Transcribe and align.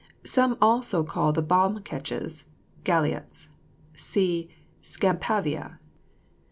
Some 0.25 0.57
also 0.59 1.03
call 1.03 1.31
the 1.31 1.43
bomb 1.43 1.83
ketches 1.83 2.45
galliots. 2.83 3.49
(See 3.95 4.49
SCAMPAVIA.) 4.81 5.77